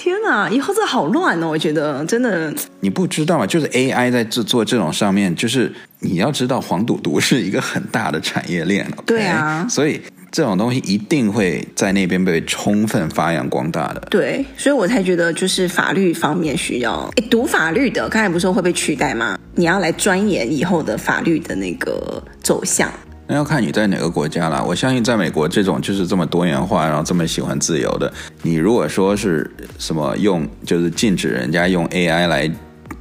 [0.03, 1.47] 天哪，以后这好乱哦！
[1.47, 3.47] 我觉得真的，你不知道吗？
[3.47, 8.85] 就是 AI 在制作这种上面，就是你要知道，黄赌毒是一个很大的产业链。
[8.97, 9.05] Okay?
[9.05, 14.01] 对啊，所以这种东西一定会在那边被充分发扬光大的。
[14.09, 17.09] 对，所以我才觉得就是法律方面需要。
[17.15, 19.39] 诶，读法律的刚才不是说会被取代吗？
[19.55, 22.91] 你要来钻研以后的法律的那个走向。
[23.27, 24.63] 那要看你在哪个国家了。
[24.63, 32.51] 我相信在美国这种就是这么多元化，然后这么喜欢自由的，你如果说是什么用就是禁止人家用 AI 来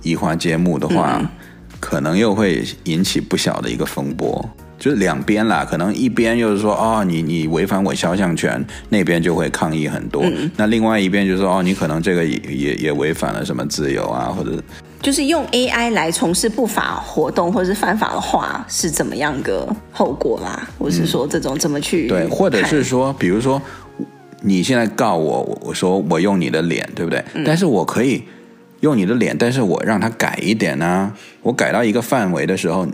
[0.02, 1.28] 移花接木的话，嗯、
[1.80, 4.48] 可能又会引起不小的一个风波。
[4.82, 10.24] 就是两边啦，可能一边又是说哦，你你违反我肖像权，那边就会抗议很多。
[10.24, 14.60] 嗯、那另外一边就是说哦，你可能这个也也也违反了什么自由啊，或者
[15.00, 20.68] 就是用 AI 来从事不法活动或者是犯法的话，是怎么样个后果啦？
[20.78, 23.62] 我是说这种怎么去、嗯、对，或者是说，比如说
[24.40, 27.24] 你现在告我，我说我用你的脸，对不对？
[27.34, 28.24] 嗯、但是我可以
[28.80, 32.84] 用你的脸，但是我让它改一点呢、啊，我改到一个范围的时候。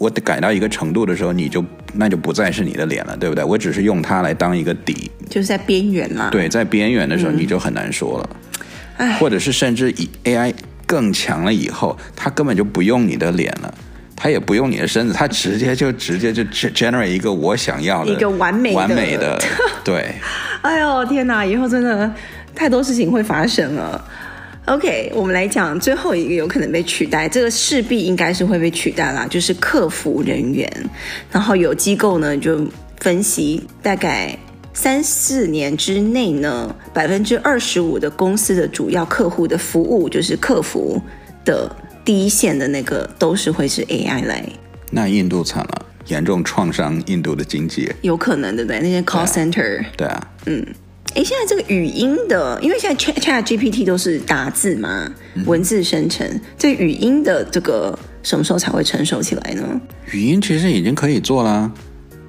[0.00, 3.44] 我得改到一个程度的时候，你就那就不再是你的脸了，对不对？
[3.44, 6.30] 我只是用它来当一个底，就是在边缘嘛。
[6.30, 8.30] 对，在边缘的时候你就很难说了，
[8.96, 10.54] 嗯、或者是甚至以 AI
[10.86, 13.74] 更强了以后，它根本就不用你的脸了，
[14.16, 19.38] 他也不用你的身子，他直接就直接就 generate 一个我想要的一个完美的完美的，
[19.84, 20.14] 对。
[20.62, 22.10] 哎呦天哪，以后真的
[22.54, 24.02] 太多事情会发生了。
[24.66, 30.70] OK，我们来讲最后一个有可能被取代，这个势必应该是会被取代啦，就是客服人员。
[31.32, 32.64] 然后有机构呢就
[33.00, 34.38] 分析，大概
[34.72, 41.00] 三四年之内呢，百分之二十五的公司的主要客户的服务，就是客服
[41.44, 44.44] 的第一线的那个，都是会是 AI 来。
[44.90, 47.90] 那印度惨了，严重创伤印度的经济。
[48.02, 48.78] 有可能对不对？
[48.80, 49.84] 那些 call center。
[49.96, 50.28] 对啊。
[50.46, 50.64] 嗯。
[51.14, 55.12] 哎，现在这个语音的，因为现在 Chat Chat GPT 都是打字嘛，
[55.44, 59.80] 文字生成，这语音的这个什么时候才会成熟起来呢？
[60.12, 61.70] 语音其实已经可以做啦，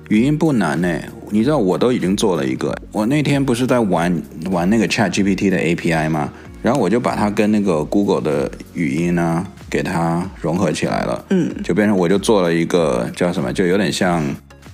[0.10, 1.00] 语音不难呢。
[1.30, 6.34] 你知道我都已经做了一个，我那天不是在玩玩那个 Chat GPT 的 API 吗？
[6.62, 14.24] 然后我就把它跟那个 Google 的语音呢，给它融合起来了，嗯，就变成我就做了一个叫什么，就有点像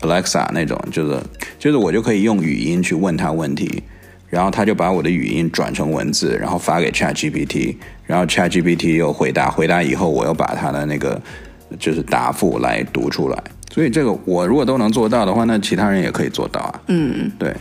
[0.01, 1.19] Alexa 那种，就是
[1.59, 3.83] 就是我就可以用语音去问他问题。
[4.29, 7.73] 然后他就把我的语音转成文字，然后发给 ChatGPT，
[8.05, 11.17] 然后 ChatGPT 又回答，回答以后我又把他的那个
[11.79, 13.41] 就是答复来读出来。
[13.73, 16.81] 所以这个我如果都能做到的话，那其他人也可以做到啊。
[16.87, 17.55] 嗯，对。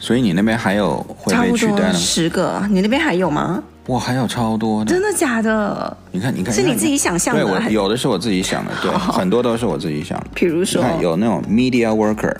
[0.00, 1.92] 所以你那边还有会被取代吗？
[1.92, 3.62] 十个，你那边还有吗？
[3.86, 4.90] 哇，还有超多的。
[4.90, 5.96] 真的假的？
[6.12, 7.42] 你看，你看，是你自己想象的？
[7.44, 10.26] 对，我有的是我自己想的，对，很多都是我自己想的。
[10.34, 12.36] 比如说，有那种 media worker。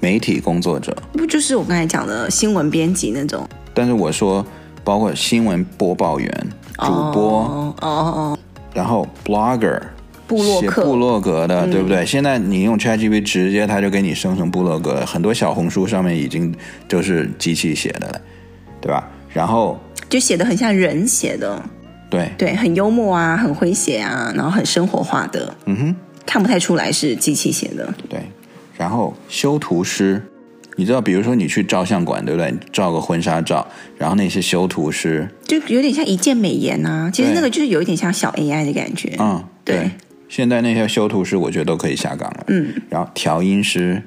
[0.00, 3.48] 媒体工作者不就是我刚才讲的新闻编辑那种？
[3.72, 4.44] 但是我说，
[4.82, 6.46] 包括新闻播报员、
[6.78, 8.38] 主播哦哦哦，
[8.74, 9.80] 然后 blogger
[10.26, 12.04] 部落客、写部落格的，嗯、对不对？
[12.04, 16.52] 现在你用 ChatGPT 直接，它就给你生成部落格，很多小红书上面已经
[16.88, 18.20] 就是机器写的了，
[18.80, 19.08] 对吧？
[19.32, 19.78] 然后
[20.12, 21.58] 就写的很像人写的，
[22.10, 25.96] 对对，很幽默啊，很诙谐啊，然后很生活化的，嗯哼，
[26.26, 28.20] 看不太出来是机器写的，对。
[28.76, 30.22] 然后修图师，
[30.76, 32.54] 你知道，比如说你去照相馆，对不对？
[32.70, 37.10] 照个婚纱照，然后那些修图师就有点像一键美颜啊。
[37.10, 39.16] 其实那个就是有一点像小 AI 的感觉。
[39.18, 39.76] 嗯，对。
[39.76, 39.90] 对
[40.28, 42.44] 现在那些修图师，我觉得都可以下岗了。
[42.48, 42.74] 嗯。
[42.90, 44.02] 然后调音师，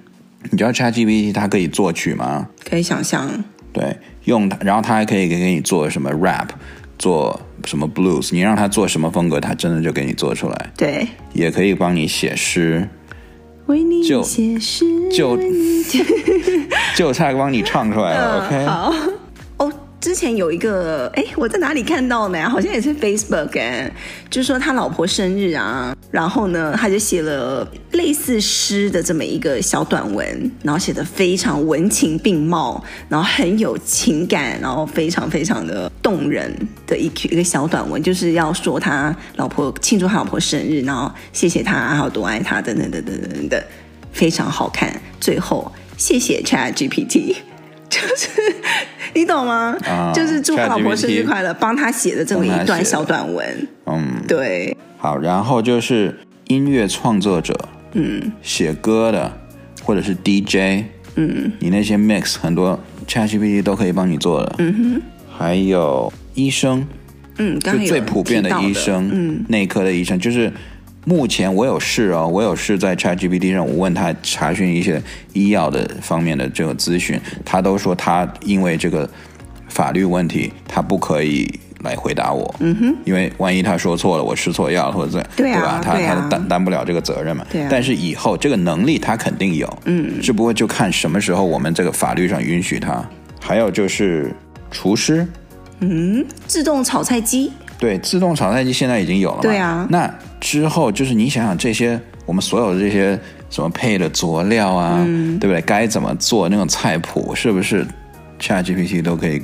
[0.51, 2.47] 你知道 ChatGPT 它可以作曲吗？
[2.63, 3.43] 可以想象。
[3.75, 6.47] 对，用它，然后它还可以给给你做什么 rap，
[6.97, 10.71] 做什么 blues，你让它做什么风格，它真的就给你做出来。
[10.77, 11.05] 对。
[11.33, 12.87] 也可以帮你写诗。
[13.65, 16.05] 为你写诗，就就
[16.95, 18.39] 就差帮你唱出来了。
[18.39, 18.93] 嗯、OK，好。
[20.05, 22.47] 之前有一个，哎，我在哪里看到呢？
[22.47, 23.91] 好像也是 Facebook，哎，
[24.29, 43.59] 就是说他老婆生日啊，然后呢，他就写了类似诗的这么一个小短文，然后写的非常文情并茂，然后很有情感，然后非常非常的动人的一一个小短文，就是要说他老婆庆祝他老婆生日，然后谢谢他还有多爱他等等等等等等，
[44.13, 45.01] 非常好看。
[45.19, 47.54] 最后谢谢 Chat GPT。
[47.95, 48.55] 就是
[49.13, 49.77] 你懂吗？
[49.87, 53.67] 嗯、就是祝他老婆生日快乐，帮他写的这么一段小短文。
[53.85, 54.75] 嗯，对。
[54.97, 57.57] 好，然后就是音乐创作者，
[57.93, 59.31] 嗯，写歌的，
[59.83, 64.55] 或者是 DJ，嗯，你那些 mix 很多 ChatGPT 都可以帮你做的。
[64.57, 65.01] 嗯哼。
[65.37, 66.85] 还有医生，
[67.37, 70.51] 嗯，刚刚就最普遍的医生，嗯，内科的医生，就是。
[71.05, 75.01] 目前我有试哦，我有试在 ChatGPT 上，我问他查询一些
[75.33, 79.07] 医药的方面的这个咨询，他都说他因为这个
[79.69, 81.47] 法律问题，他不可以
[81.81, 82.55] 来回答我。
[82.59, 85.81] 嗯哼，因为万一他说错了，我吃错药了或者怎样，对啊，对吧？
[85.83, 87.45] 他啊，他担担不了这个责任嘛。
[87.51, 87.67] 对啊。
[87.69, 93.07] 但是以后这个能力他肯定有，嗯，只不过就看什么时候我们这个法律上允许他。
[93.39, 94.33] 还有就是
[94.71, 95.27] 厨师，
[95.81, 97.51] 嗯，自动炒菜机。
[97.85, 99.41] 对，自动炒菜机现在已经有了嘛。
[99.43, 99.85] 对啊。
[99.91, 103.19] 那之后就是你想想这些，我们所有的这些
[103.51, 105.61] 什么配的佐料啊，嗯、对不对？
[105.61, 107.85] 该怎么做那种菜谱，是不是
[108.39, 109.39] ChatGPT 都可以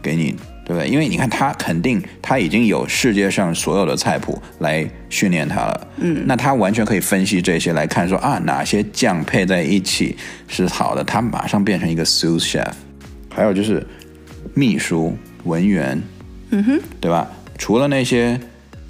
[0.00, 0.88] 给你，对不对？
[0.88, 5.88] 因为你看它肯定它已经有世界上所有的菜谱来训练它了。
[5.98, 6.24] 嗯。
[6.26, 10.16] 那它完全可以分析这些来看说啊，哪些酱配在一起
[10.48, 12.72] 是好的，它马上变成一个 sous chef。
[13.28, 13.86] 还有就是
[14.54, 16.00] 秘书、文员，
[16.52, 17.30] 嗯哼，对吧？
[17.62, 18.40] 除了那些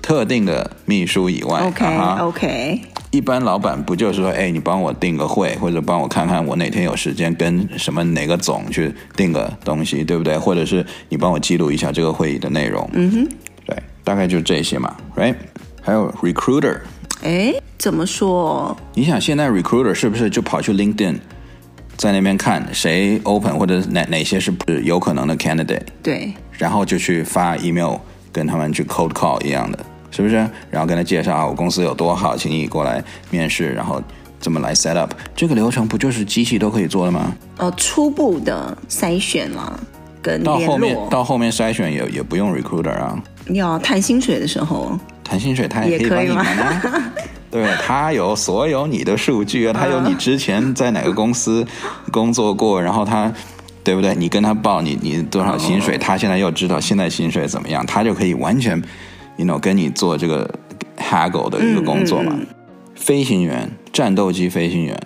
[0.00, 1.84] 特定的秘书以外，OK
[2.20, 2.80] OK，
[3.10, 10.38] 一般老板不就是说，哎，你帮我定个会，或者帮我看看我哪天有时间跟什么哪个总去定个东西，对不对？
[10.38, 13.28] 或者是你帮我记录一下这个会议的内容，嗯哼，
[13.66, 15.34] 对，大概就这些嘛，right？
[15.82, 16.78] 还有 recruiter，
[17.22, 18.74] 哎，怎么说？
[18.94, 21.18] 你想现在 recruiter 是不是就跑去 LinkedIn，
[21.98, 25.82] 在那边看谁 open 或者哪哪些是不是有可能的 candidate？
[26.02, 27.96] 对，然后就去发 email。
[28.32, 29.78] 跟他们去 cold call 一样的，
[30.10, 30.34] 是不是？
[30.70, 34.02] 然后跟他介绍啊，我公司有多好，请你过来面试，然后
[34.40, 35.12] 怎么来 set up？
[35.36, 37.32] 这个流程不就是机器都可以做的吗？
[37.58, 39.78] 呃，初步的筛选了，
[40.22, 43.22] 跟到后面到后面筛选也也不用 recruiter 啊。
[43.48, 47.12] 要谈薪水的时候，谈薪水他也可以帮你谈啊。
[47.50, 51.66] 对，他有所有你的数据啊，他有你之前在哪个公司
[52.10, 53.30] 工作过，然后他。
[53.84, 54.14] 对不对？
[54.14, 56.02] 你跟他报你你多少薪水，oh.
[56.02, 58.80] 他现在又知道现在薪水怎么样，他就可以完全
[59.36, 60.48] ，you know，跟你做这个
[60.96, 62.32] haggle 的一个工作嘛。
[62.34, 64.96] 嗯嗯嗯、飞行员，战斗机飞行员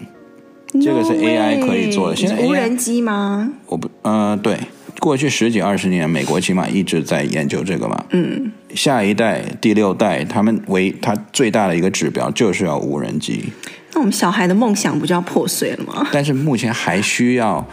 [0.82, 2.16] 这个是 AI 可以做的。
[2.16, 3.50] 现在无人机吗？
[3.66, 4.58] 我不，呃，对，
[5.00, 8.04] 过去十几二十年，美国起码一直在研究这个嘛。
[8.10, 8.52] 嗯。
[8.74, 13.46] 下一代第六代，他们为他最大的一个指标就是要无人机。
[13.94, 16.06] 那我们小孩的梦想不就要破碎了吗？
[16.12, 17.66] 但是目前还需要。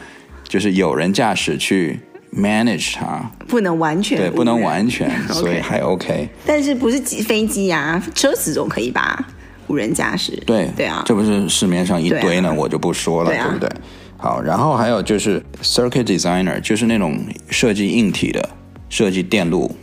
[0.53, 1.99] 就是有人驾驶去
[2.31, 6.29] manage 它，不能完全对，不能完全， 所以还 OK。
[6.45, 9.27] 但是不是机飞机啊，车子总可以吧？
[9.65, 13.67] 无人驾驶，对对啊，这不是市面上一堆呢，我就不说了，对不对？
[14.15, 17.17] 好，然后还有就是 circuit designer，就是那种
[17.49, 18.47] 设计硬体的，
[18.89, 19.75] 设计电路。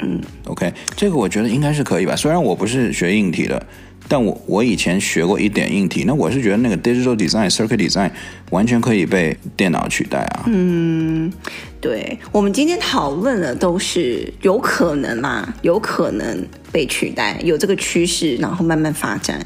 [0.00, 2.14] 嗯，OK，这个我觉得应该是可以吧。
[2.14, 3.66] 虽然我不是学硬体的。
[4.06, 8.10] 但我我以前学过一点硬体，那我是觉得那个 digital design、circuit design
[8.50, 10.44] 完全可以被电脑取代啊。
[10.46, 11.32] 嗯，
[11.80, 19.40] 对，我们今天讨论的都是有可能啦，有可能被取代，有这个趋势，然后慢慢发展。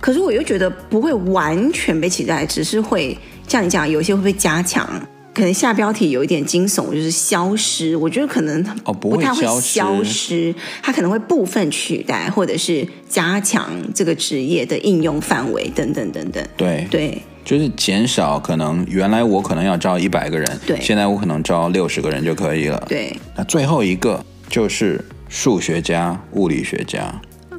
[0.00, 3.16] 可是我又觉得不会完全被取代，只是会
[3.48, 4.86] 像你讲，有些会被加强。
[5.34, 7.96] 可能下标题有一点惊悚，就是消失。
[7.96, 16.42] 我觉得可能哦，不太会消失，它可能会部分取代，或者是加强这个职业的应用范围等等等等。
[16.56, 22.80] 对对，就是减少可能原来我可能要招一百个人，对，现在我可能招六十个人就可以了。
[22.88, 27.12] 对，那最后一个就是数学家、物理学家。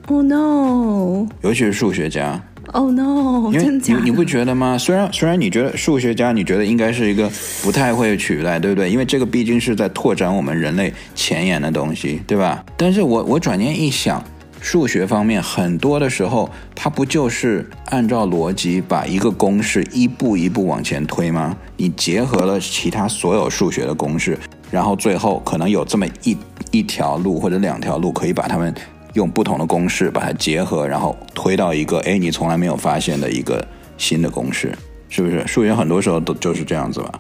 [0.08, 1.28] Oh no！
[1.42, 2.42] 尤其是数学家。
[2.74, 3.50] Oh no！
[3.52, 3.96] 因为真假？
[3.96, 4.78] 你你不觉得吗？
[4.78, 7.30] 虽然虽然你觉得数学家，你觉得应该是一个
[7.62, 8.90] 不太会取代，对不对？
[8.90, 12.64] 因为这个毕竟是在拓展我们人类前沿的东西，对吧？
[12.76, 14.22] 但是我我转念一想，
[14.60, 21.56] 数学方面很多的时候，它不就是按照逻辑把一个公式一步一步往前推吗？
[21.78, 24.38] 你结合了其他所有数学的公式，
[24.70, 26.36] 然后最后可能有这么一
[26.72, 28.74] 一条路或者两条路可以把它们。
[29.16, 33.66] 用不同的公式把它结合，然后推到一个哎，你从来没有发现的一个
[33.98, 34.72] 新的公式，
[35.10, 35.46] 是不是？
[35.48, 37.20] 数学很多时候都就是这样子吧？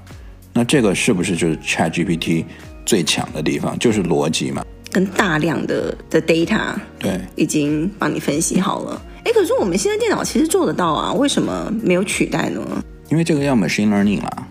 [0.54, 2.46] 那这个是不是就是 ChatGPT
[2.86, 3.78] 最强的地方？
[3.80, 4.64] 就是逻辑嘛？
[4.91, 9.02] 跟大量的的 data 对，已经帮你分析好了。
[9.26, 12.62] 哎，可是我们现在电脑其实做得到啊，为什么没有取代呢？
[13.10, 14.48] 因为这个要 machine learning 啦。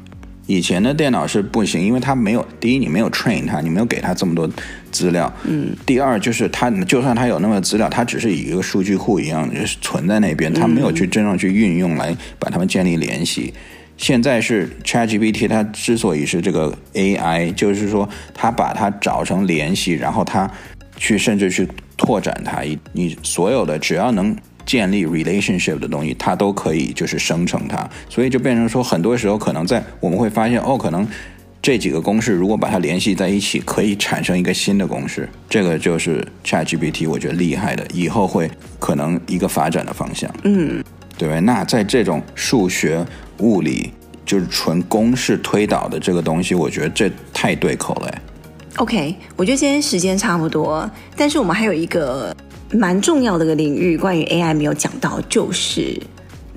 [0.47, 4.47] 以前的电脑是不行，因为它没有第一，你没有 train 它，你没有给它这么多
[4.95, 5.30] 资料。
[5.42, 5.76] 嗯。
[5.84, 13.53] 第二就是它，就算它有那么多资料，它只是以一个数据库一样，就是存在那边，它没有去真正去运用来把它们建立联系。
[13.53, 13.61] 嗯。
[13.97, 20.49] 现在是 ChatGPT，它之所以是这个 AI，就是说它把它找成联系，然后它
[20.97, 24.36] 去甚至去拓展它，你所有的只要能。
[24.66, 31.07] 建立 relationship 的东西，它都可以就是生成它，所以就变成说，很多时候可能在我们会发现，哦，可能
[31.64, 35.26] 这几个公式如果把它联系在一起，可以产生一个新的公式。
[35.48, 40.30] 这个就是 ChatGPT，我觉得厉害的，以后会可能一个发展的方向。
[40.42, 40.84] 嗯，
[41.16, 41.40] 对吧？
[41.40, 43.02] 那在这种数学、
[43.38, 43.90] 物理
[44.26, 48.14] 就是纯公式推导的这个东西，我觉得这太对口了。
[48.76, 50.86] OK，我觉得今天时间差不多，
[51.16, 52.36] 但是我们还有一个。
[52.72, 55.96] 蛮重要的一个领域，关于 AI 没有讲到，就是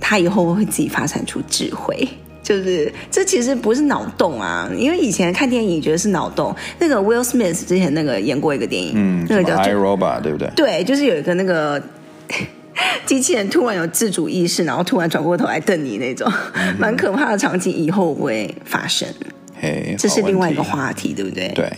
[0.02, 2.08] 它以后会自己发展出智慧。
[2.48, 6.56] 就是这其实不是脑洞啊，因为以前看电影觉得是脑洞。
[6.80, 10.50] 那个 Will Smith 之前那个演过一个电影，嗯，那个叫 I Robot，对不对？
[10.56, 11.82] 对，就是有一个那个
[13.06, 19.06] 机器人突然有自主意识，然后突然转过头来瞪你那种，嗯、蛮可怕的场景，以后会发生。
[19.60, 21.52] 嘿，这是另外一个话题，对不对？
[21.54, 21.70] 对。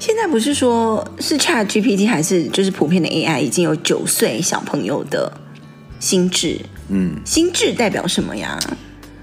[0.00, 5.30] 现在不是说是 Chat GPT 还是就是普遍的 AI 已经有九岁小朋友的
[6.00, 6.58] 心智，
[6.88, 8.58] 嗯，心智代表什么呀？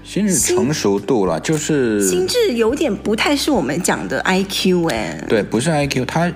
[0.08, 6.32] 心智成熟度了，就是心智有点不太是我们讲的 IQ 哎，对，不是 IQ，它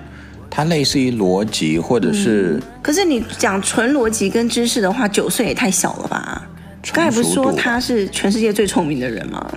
[0.47, 6.47] 它类似于逻辑或者是，嗯，可是你讲纯逻辑跟知识的话，九岁也太小了吧？
[6.93, 9.51] 刚才不是说他是全世界最聪明的人吗？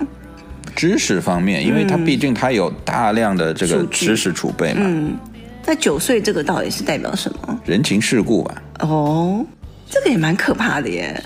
[0.75, 4.81] 知识方面，因为他毕竟他有大量的这个知识储备嘛。
[4.83, 5.15] 嗯，
[5.63, 7.61] 那九岁这个到底是代表什么？
[7.65, 8.63] 人情世故吧。
[8.79, 9.45] 哦，
[9.87, 11.23] 这个也蛮可怕的耶。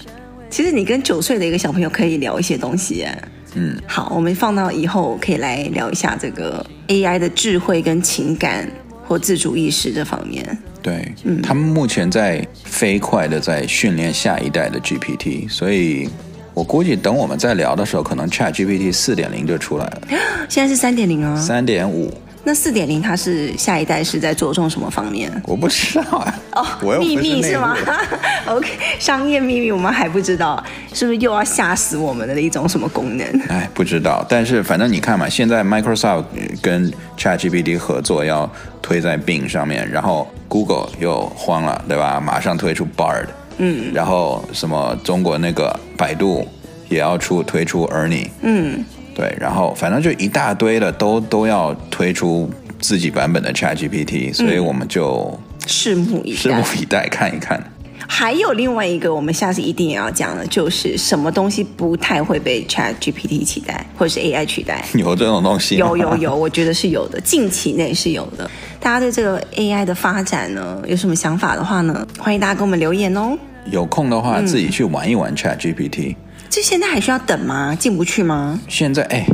[0.52, 3.24] 其实你跟九岁的一个小朋友可以聊一些东西耶。
[3.56, 8.70] 嗯，好，我们放到以后可以来聊一下这个 AI 的智慧跟情感
[9.08, 10.46] 或自主意识这方面。
[10.82, 16.08] 对，嗯，他们目前在飞快的在训练下一代的 GPT，所以。
[16.54, 20.02] 我估计等我们再聊的时候，可能 ChatGPT 四点零就出来了。
[20.50, 21.34] 现在是三点零啊。
[21.38, 22.14] 三点五。
[22.44, 25.32] 那四点零它是下一代是在着重什么方面？
[25.46, 26.40] 我不知道啊。
[26.54, 27.78] 哦，秘密是吗？
[28.48, 28.68] OK，
[29.00, 30.62] 商业秘密我们还不知道，
[30.94, 33.28] 是不是又要吓死我们的一种什么功能？
[33.48, 34.26] 哎，不知道。
[34.28, 36.24] 但是反正你看嘛，现在 Microsoft
[36.62, 38.50] 跟 ChatGPT 合作要
[38.82, 42.20] 推在 Bing 上面，然后 Google 又慌了，对吧？
[42.20, 43.28] 马上推出 Bard。
[43.58, 43.94] 嗯。
[43.94, 46.48] 然后什么中国那个百度
[46.90, 48.30] 也要出推出 Ernie。
[48.42, 48.84] 嗯。
[49.14, 52.50] 对，然后反正就一大堆的都都要推出
[52.80, 55.38] 自己版本的 ChatGPT，所以我们就
[55.68, 57.62] 拭目以待，拭目以待看一看。
[58.08, 64.84] 还有另外一个，我们下次一定也要讲的，就是什么东西不太会被 ChatGPT 取代，或者是 AI 取代？
[64.96, 65.78] 有这种东西？
[65.78, 68.50] 有有有，我觉得是有的，近期内是有的。
[68.80, 72.06] 大家对这个 AI 的发展呢，有什么想法的话呢？
[72.18, 73.38] 欢迎大家给我们留言哦。
[73.70, 76.16] 有空的话，自己去玩一玩 ChatGPT。
[76.62, 77.76] 这现在还需要等吗？
[77.76, 78.60] 进不去吗？
[78.68, 79.26] 现在哎，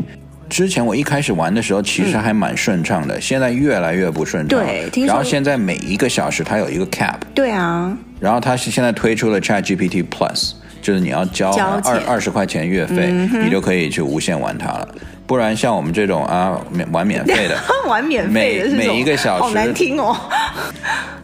[0.48, 3.18] 之前我一开始玩的时候，其实还蛮顺畅的。
[3.18, 4.58] 嗯、现在越来越不顺畅。
[4.58, 4.90] 对。
[5.06, 7.18] 然后现在每一个小时它有一个 cap。
[7.36, 7.94] 对啊。
[8.22, 11.52] 然后它是现在推出了 ChatGPT Plus，就是你要交
[11.84, 14.88] 二二十块钱月费，嗯、你就可以去无限玩它了。
[15.26, 17.60] 不然像我们这种啊，免玩免费的，
[17.90, 20.16] 玩免费的， 每每一个小时好难听哦。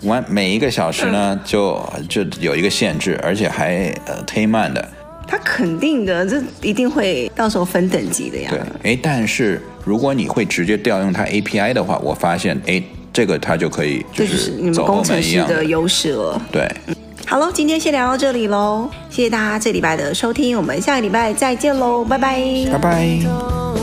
[0.02, 4.86] 玩每一个小时呢，就就有一个限制，而且还呃忒慢的。
[5.28, 8.50] 他肯定的，这一定会到时候分等级的呀。
[8.50, 16.42] 对，哎，但是如果你会直接调用它 API 的话，我发现，哎，这个它就可以就是你们工程师的优势了。
[16.52, 16.96] 对，嗯，
[17.26, 22.40] 好喽，今天先聊到这里喽，谢谢大家这礼拜的收听，我们下个礼拜再见喽，拜拜，
[22.72, 23.83] 拜拜。